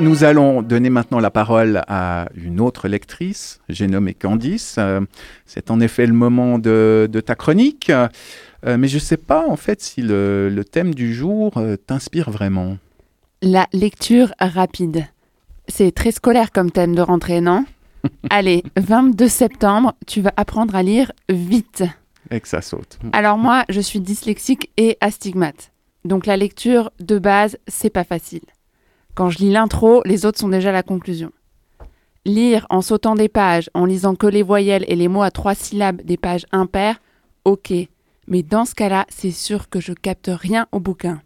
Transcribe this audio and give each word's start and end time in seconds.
Nous 0.00 0.24
allons 0.24 0.62
donner 0.62 0.88
maintenant 0.88 1.20
la 1.20 1.30
parole 1.30 1.82
à 1.86 2.28
une 2.34 2.60
autre 2.60 2.88
lectrice, 2.88 3.60
j'ai 3.68 3.86
nommé 3.86 4.14
Candice. 4.14 4.76
Euh, 4.78 5.02
c'est 5.44 5.70
en 5.70 5.78
effet 5.78 6.06
le 6.06 6.14
moment 6.14 6.58
de, 6.58 7.08
ta 7.24 7.34
chronique, 7.34 7.90
euh, 7.90 8.08
mais 8.78 8.88
je 8.88 8.94
ne 8.94 9.00
sais 9.00 9.18
pas 9.18 9.46
en 9.46 9.56
fait 9.56 9.82
si 9.82 10.00
le, 10.00 10.62
thème 10.70 10.94
du 10.94 11.12
jour 11.12 11.52
euh, 11.58 11.76
t'inspire 11.76 12.30
vraiment. 12.30 12.78
La 13.42 13.66
lecture 13.74 14.32
rapide. 14.40 15.06
C'est 15.68 15.94
très 15.94 16.12
scolaire 16.12 16.50
comme 16.50 16.70
thème 16.70 16.94
de 16.94 17.02
rentrée, 17.02 17.42
non? 17.42 17.66
Allez, 18.30 18.64
22 18.76 19.28
septembre, 19.28 19.94
tu 20.06 20.22
vas 20.22 20.32
apprendre 20.36 20.74
à 20.74 20.82
lire 20.82 21.12
vite. 21.28 21.84
Et 22.30 22.40
que 22.40 22.48
ça 22.48 22.62
saute. 22.62 22.98
Alors 23.12 23.38
moi, 23.38 23.64
je 23.68 23.80
suis 23.80 24.00
dyslexique 24.00 24.70
et 24.76 24.96
astigmate. 25.00 25.72
Donc 26.04 26.26
la 26.26 26.36
lecture 26.36 26.90
de 27.00 27.18
base, 27.18 27.58
c'est 27.66 27.90
pas 27.90 28.04
facile. 28.04 28.42
Quand 29.14 29.30
je 29.30 29.38
lis 29.38 29.50
l'intro, 29.50 30.02
les 30.04 30.24
autres 30.24 30.38
sont 30.38 30.48
déjà 30.48 30.72
la 30.72 30.82
conclusion. 30.82 31.32
Lire 32.24 32.66
en 32.70 32.82
sautant 32.82 33.14
des 33.14 33.28
pages, 33.28 33.70
en 33.74 33.84
lisant 33.84 34.14
que 34.14 34.26
les 34.26 34.42
voyelles 34.42 34.84
et 34.88 34.96
les 34.96 35.08
mots 35.08 35.22
à 35.22 35.30
trois 35.30 35.54
syllabes 35.54 36.02
des 36.02 36.16
pages 36.16 36.46
impaires, 36.52 37.00
ok. 37.44 37.72
Mais 38.26 38.42
dans 38.42 38.64
ce 38.64 38.74
cas-là, 38.74 39.06
c'est 39.08 39.30
sûr 39.30 39.68
que 39.68 39.80
je 39.80 39.92
capte 39.92 40.30
rien 40.32 40.66
au 40.72 40.80
bouquin. 40.80 41.22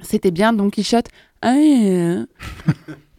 C'était 0.00 0.30
bien 0.30 0.52
Don 0.52 0.70
Quichotte. 0.70 1.08
Ah, 1.42 1.54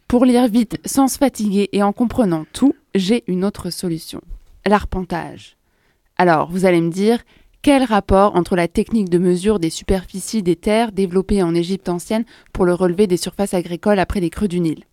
Pour 0.08 0.24
lire 0.24 0.48
vite, 0.48 0.78
sans 0.84 1.08
se 1.08 1.18
fatiguer 1.18 1.68
et 1.72 1.82
en 1.82 1.92
comprenant 1.92 2.44
tout, 2.52 2.74
j'ai 2.94 3.22
une 3.28 3.44
autre 3.44 3.70
solution. 3.70 4.20
L'arpentage. 4.66 5.56
Alors, 6.20 6.50
vous 6.50 6.66
allez 6.66 6.82
me 6.82 6.90
dire, 6.90 7.20
quel 7.62 7.82
rapport 7.82 8.36
entre 8.36 8.54
la 8.54 8.68
technique 8.68 9.08
de 9.08 9.16
mesure 9.16 9.58
des 9.58 9.70
superficies 9.70 10.42
des 10.42 10.54
terres 10.54 10.92
développée 10.92 11.42
en 11.42 11.54
Égypte 11.54 11.88
ancienne 11.88 12.26
pour 12.52 12.66
le 12.66 12.74
relevé 12.74 13.06
des 13.06 13.16
surfaces 13.16 13.54
agricoles 13.54 13.98
après 13.98 14.20
les 14.20 14.28
crues 14.28 14.46
du 14.46 14.60
Nil? 14.60 14.84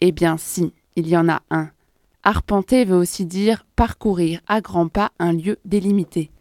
Eh 0.00 0.10
bien 0.10 0.36
si, 0.36 0.72
il 0.96 1.06
y 1.06 1.16
en 1.16 1.28
a 1.28 1.40
un. 1.52 1.70
Arpenter 2.24 2.84
veut 2.84 2.96
aussi 2.96 3.26
dire 3.26 3.64
parcourir 3.76 4.40
à 4.48 4.60
grands 4.60 4.88
pas 4.88 5.12
un 5.20 5.32
lieu 5.34 5.58
délimité. 5.64 6.32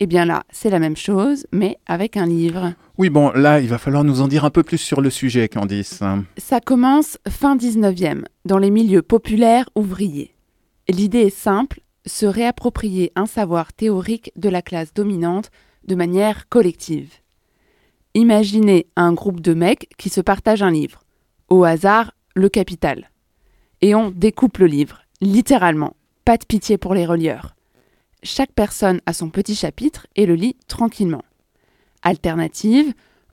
Eh 0.00 0.06
bien 0.06 0.26
là, 0.26 0.42
c'est 0.50 0.68
la 0.68 0.78
même 0.78 0.94
chose, 0.94 1.46
mais 1.50 1.78
avec 1.86 2.18
un 2.18 2.26
livre. 2.26 2.74
Oui, 2.98 3.08
bon, 3.08 3.30
là, 3.30 3.60
il 3.60 3.68
va 3.68 3.78
falloir 3.78 4.04
nous 4.04 4.20
en 4.20 4.28
dire 4.28 4.44
un 4.44 4.50
peu 4.50 4.64
plus 4.64 4.76
sur 4.76 5.00
le 5.00 5.08
sujet, 5.08 5.48
Candice. 5.48 6.02
Ça 6.36 6.60
commence 6.60 7.16
fin 7.26 7.56
19e, 7.56 8.26
dans 8.44 8.58
les 8.58 8.70
milieux 8.70 9.00
populaires 9.00 9.70
ouvriers. 9.74 10.34
L'idée 10.90 11.20
est 11.20 11.30
simple, 11.30 11.80
se 12.06 12.26
réapproprier 12.26 13.12
un 13.16 13.26
savoir 13.26 13.72
théorique 13.72 14.32
de 14.36 14.48
la 14.48 14.62
classe 14.62 14.94
dominante 14.94 15.50
de 15.86 15.94
manière 15.94 16.48
collective. 16.48 17.12
Imaginez 18.14 18.86
un 18.96 19.12
groupe 19.12 19.40
de 19.40 19.54
mecs 19.54 19.90
qui 19.98 20.08
se 20.08 20.20
partagent 20.20 20.62
un 20.62 20.70
livre, 20.70 21.00
au 21.48 21.64
hasard 21.64 22.12
le 22.34 22.48
capital. 22.48 23.10
Et 23.82 23.94
on 23.94 24.10
découpe 24.10 24.58
le 24.58 24.66
livre, 24.66 25.02
littéralement, 25.20 25.96
pas 26.24 26.36
de 26.36 26.44
pitié 26.44 26.78
pour 26.78 26.94
les 26.94 27.06
relieurs. 27.06 27.54
Chaque 28.22 28.52
personne 28.52 29.00
a 29.06 29.12
son 29.12 29.28
petit 29.28 29.54
chapitre 29.54 30.06
et 30.16 30.26
le 30.26 30.34
lit 30.34 30.56
tranquillement. 30.66 31.24
Alternative, 32.02 32.92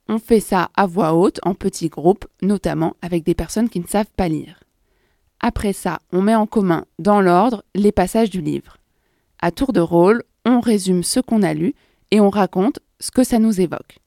on 0.09 0.19
fait 0.19 0.39
ça 0.39 0.69
à 0.75 0.85
voix 0.85 1.13
haute, 1.13 1.39
en 1.43 1.53
petits 1.53 1.89
groupes, 1.89 2.25
notamment 2.41 2.95
avec 3.01 3.23
des 3.23 3.35
personnes 3.35 3.69
qui 3.69 3.79
ne 3.79 3.87
savent 3.87 4.11
pas 4.15 4.27
lire. 4.27 4.62
Après 5.45 5.73
ça, 5.73 5.99
on 6.13 6.21
met 6.21 6.35
en 6.35 6.47
commun, 6.47 6.85
dans 6.99 7.19
l'ordre, 7.19 7.65
les 7.75 7.91
passages 7.91 8.29
du 8.29 8.39
livre. 8.39 8.77
À 9.39 9.51
tour 9.51 9.73
de 9.73 9.81
rôle, 9.81 10.23
on 10.45 10.61
résume 10.61 11.03
ce 11.03 11.19
qu'on 11.19 11.43
a 11.43 11.53
lu 11.53 11.75
et 12.11 12.21
on 12.21 12.29
raconte 12.29 12.79
ce 13.01 13.11
que 13.11 13.25
ça 13.25 13.39
nous 13.39 13.59
évoque. 13.59 13.99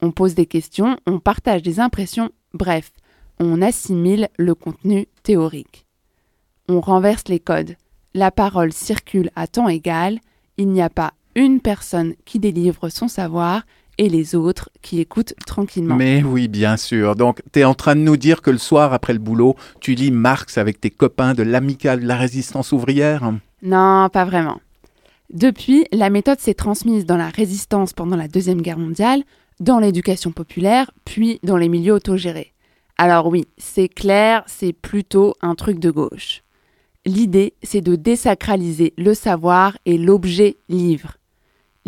On 0.00 0.12
pose 0.12 0.36
des 0.36 0.46
questions, 0.46 0.96
on 1.04 1.18
partage 1.18 1.62
des 1.62 1.80
impressions, 1.80 2.30
bref, 2.54 2.92
on 3.40 3.60
assimile 3.60 4.28
le 4.38 4.54
contenu 4.54 5.08
théorique. 5.24 5.84
On 6.68 6.80
renverse 6.80 7.26
les 7.26 7.40
codes. 7.40 7.74
La 8.14 8.30
parole 8.30 8.72
circule 8.72 9.30
à 9.34 9.48
temps 9.48 9.68
égal, 9.68 10.20
il 10.58 10.68
n'y 10.68 10.82
a 10.82 10.90
pas 10.90 11.12
une 11.34 11.60
personne 11.60 12.14
qui 12.24 12.38
délivre 12.38 12.88
son 12.88 13.08
savoir 13.08 13.62
et 13.98 14.08
les 14.08 14.34
autres 14.34 14.70
qui 14.80 15.00
écoutent 15.00 15.34
tranquillement. 15.44 15.96
Mais 15.96 16.22
oui, 16.22 16.48
bien 16.48 16.76
sûr. 16.76 17.16
Donc, 17.16 17.42
tu 17.52 17.60
es 17.60 17.64
en 17.64 17.74
train 17.74 17.96
de 17.96 18.00
nous 18.00 18.16
dire 18.16 18.40
que 18.40 18.50
le 18.50 18.58
soir, 18.58 18.92
après 18.92 19.12
le 19.12 19.18
boulot, 19.18 19.56
tu 19.80 19.94
lis 19.94 20.10
Marx 20.10 20.56
avec 20.56 20.80
tes 20.80 20.90
copains 20.90 21.34
de 21.34 21.42
l'amicale 21.42 22.00
de 22.00 22.06
la 22.06 22.16
résistance 22.16 22.72
ouvrière? 22.72 23.32
Non, 23.62 24.08
pas 24.10 24.24
vraiment. 24.24 24.60
Depuis, 25.30 25.84
la 25.92 26.08
méthode 26.08 26.40
s'est 26.40 26.54
transmise 26.54 27.04
dans 27.04 27.16
la 27.16 27.28
résistance 27.28 27.92
pendant 27.92 28.16
la 28.16 28.28
Deuxième 28.28 28.62
Guerre 28.62 28.78
mondiale, 28.78 29.24
dans 29.60 29.80
l'éducation 29.80 30.30
populaire, 30.30 30.90
puis 31.04 31.40
dans 31.42 31.56
les 31.56 31.68
milieux 31.68 31.92
autogérés. 31.92 32.54
Alors 32.96 33.26
oui, 33.26 33.46
c'est 33.58 33.88
clair, 33.88 34.44
c'est 34.46 34.72
plutôt 34.72 35.34
un 35.42 35.54
truc 35.54 35.80
de 35.80 35.90
gauche. 35.90 36.42
L'idée, 37.04 37.54
c'est 37.62 37.80
de 37.80 37.94
désacraliser 37.94 38.94
le 38.96 39.14
savoir 39.14 39.76
et 39.86 39.98
l'objet 39.98 40.56
livre 40.68 41.17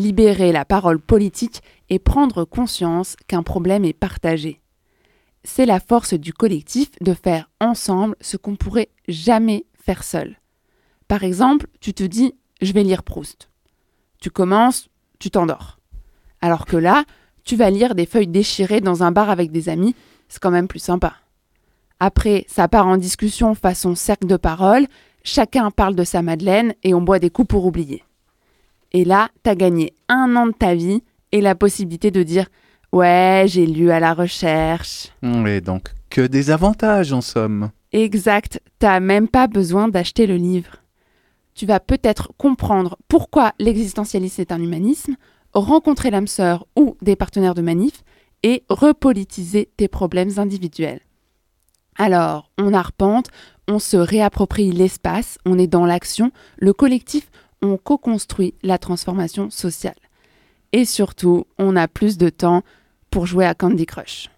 libérer 0.01 0.53
la 0.53 0.65
parole 0.65 1.01
politique 1.01 1.63
et 1.89 1.99
prendre 1.99 2.45
conscience 2.45 3.17
qu'un 3.27 3.43
problème 3.43 3.85
est 3.85 3.93
partagé. 3.93 4.61
C'est 5.45 5.67
la 5.67 5.81
force 5.81 6.15
du 6.15 6.33
collectif 6.33 6.91
de 7.01 7.15
faire 7.15 7.51
ensemble 7.61 8.17
ce 8.21 8.37
qu'on 8.37 8.57
pourrait 8.57 8.91
jamais 9.09 9.65
faire 9.75 10.03
seul. 10.03 10.37
Par 11.09 11.25
exemple, 11.25 11.67
tu 11.81 11.95
te 11.95 12.05
dis 12.05 12.35
je 12.61 12.73
vais 12.73 12.83
lire 12.83 13.03
Proust. 13.03 13.49
Tu 14.21 14.31
commences, 14.31 14.89
tu 15.19 15.31
t'endors. 15.31 15.79
Alors 16.43 16.67
que 16.67 16.77
là, 16.77 17.05
tu 17.45 17.57
vas 17.57 17.71
lire 17.71 17.95
des 17.95 18.07
feuilles 18.07 18.27
déchirées 18.27 18.81
dans 18.81 19.03
un 19.03 19.13
bar 19.13 19.31
avec 19.31 19.51
des 19.51 19.69
amis, 19.69 19.95
c'est 20.29 20.41
quand 20.41 20.51
même 20.51 20.69
plus 20.69 20.79
sympa. 20.79 21.15
Après, 22.01 22.45
ça 22.49 22.69
part 22.69 22.87
en 22.87 22.97
discussion 22.97 23.55
façon 23.55 23.95
cercle 23.95 24.27
de 24.27 24.37
parole, 24.37 24.87
chacun 25.25 25.71
parle 25.71 25.95
de 25.95 26.05
sa 26.05 26.23
Madeleine 26.23 26.75
et 26.83 26.95
on 26.95 27.03
boit 27.03 27.19
des 27.19 27.31
coups 27.31 27.49
pour 27.49 27.67
oublier. 27.67 28.05
Et 28.93 29.05
là, 29.05 29.29
t'as 29.43 29.55
gagné 29.55 29.93
un 30.09 30.35
an 30.37 30.47
de 30.47 30.53
ta 30.53 30.75
vie 30.75 31.03
et 31.33 31.41
la 31.41 31.55
possibilité 31.55 32.11
de 32.11 32.23
dire 32.23 32.47
Ouais, 32.93 33.45
j'ai 33.47 33.67
lu 33.67 33.91
à 33.91 34.01
la 34.01 34.15
recherche. 34.15 35.09
Et 35.23 35.61
donc, 35.61 35.91
que 36.11 36.27
des 36.27 36.51
avantages 36.51 37.13
en 37.13 37.21
somme. 37.21 37.71
Exact, 37.93 38.61
t'as 38.79 38.99
même 39.01 39.29
pas 39.29 39.47
besoin 39.47 39.89
d'acheter 39.89 40.27
le 40.27 40.37
livre. 40.37 40.77
Tu 41.55 41.67
vas 41.67 41.81
peut-être 41.81 42.33
comprendre 42.37 42.97
pourquoi 43.09 43.53
l'existentialisme 43.59 44.41
est 44.41 44.53
un 44.53 44.61
humanisme, 44.61 45.17
rencontrer 45.53 46.11
l'âme 46.11 46.27
sœur 46.27 46.67
ou 46.77 46.97
des 47.03 47.17
partenaires 47.17 47.55
de 47.55 47.63
manif 47.63 48.03
et 48.43 48.65
repolitiser 48.69 49.71
tes 49.77 49.89
problèmes 49.89 50.39
individuels. 50.39 51.01
Alors, 51.97 52.51
on 52.59 52.73
arpente, 52.73 53.27
on 53.69 53.79
se 53.79 53.97
réapproprie 53.97 54.73
l'espace, 54.73 55.39
on 55.45 55.59
est 55.59 55.67
dans 55.67 55.85
l'action, 55.85 56.33
le 56.59 56.73
collectif, 56.73 57.31
on 57.63 57.77
co-construit 57.77 58.55
la 58.63 58.79
transformation 58.79 59.51
sociale. 59.51 59.95
Et 60.73 60.85
surtout, 60.85 61.47
on 61.59 61.77
a 61.77 61.89
plus 61.89 62.17
de 62.17 62.29
temps 62.29 62.63
pour 63.11 63.27
jouer 63.27 63.45
à 63.45 63.55
Candy 63.55 63.87
Crush. 63.87 64.31